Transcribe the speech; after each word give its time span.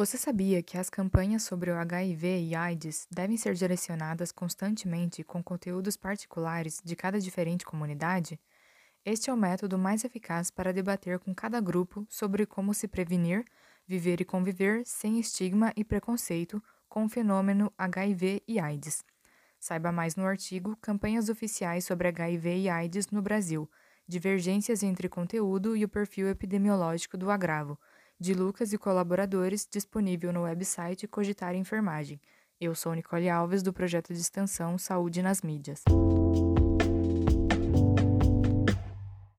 Você 0.00 0.16
sabia 0.16 0.62
que 0.62 0.78
as 0.78 0.88
campanhas 0.88 1.42
sobre 1.42 1.70
o 1.70 1.76
HIV 1.76 2.44
e 2.44 2.54
AIDS 2.54 3.06
devem 3.10 3.36
ser 3.36 3.52
direcionadas 3.52 4.32
constantemente 4.32 5.22
com 5.22 5.42
conteúdos 5.42 5.94
particulares 5.94 6.80
de 6.82 6.96
cada 6.96 7.20
diferente 7.20 7.66
comunidade? 7.66 8.40
Este 9.04 9.28
é 9.28 9.34
o 9.34 9.36
método 9.36 9.76
mais 9.78 10.02
eficaz 10.02 10.50
para 10.50 10.72
debater 10.72 11.18
com 11.18 11.34
cada 11.34 11.60
grupo 11.60 12.06
sobre 12.08 12.46
como 12.46 12.72
se 12.72 12.88
prevenir, 12.88 13.44
viver 13.86 14.22
e 14.22 14.24
conviver 14.24 14.86
sem 14.86 15.20
estigma 15.20 15.70
e 15.76 15.84
preconceito 15.84 16.62
com 16.88 17.04
o 17.04 17.08
fenômeno 17.10 17.70
HIV 17.76 18.42
e 18.48 18.58
AIDS. 18.58 19.04
Saiba 19.58 19.92
mais 19.92 20.16
no 20.16 20.24
artigo 20.24 20.78
Campanhas 20.80 21.28
Oficiais 21.28 21.84
sobre 21.84 22.08
HIV 22.08 22.60
e 22.60 22.70
AIDS 22.70 23.08
no 23.10 23.20
Brasil 23.20 23.68
Divergências 24.10 24.82
entre 24.82 25.08
conteúdo 25.08 25.76
e 25.76 25.84
o 25.84 25.88
perfil 25.88 26.28
epidemiológico 26.28 27.16
do 27.16 27.30
agravo 27.30 27.78
de 28.20 28.34
Lucas 28.34 28.72
e 28.74 28.78
colaboradores, 28.78 29.66
disponível 29.68 30.30
no 30.30 30.42
website 30.42 31.08
Cogitar 31.08 31.54
Enfermagem. 31.54 32.20
Eu 32.60 32.74
sou 32.74 32.94
Nicole 32.94 33.30
Alves, 33.30 33.62
do 33.62 33.72
projeto 33.72 34.12
de 34.12 34.20
extensão 34.20 34.76
Saúde 34.76 35.22
nas 35.22 35.40
Mídias. 35.40 35.82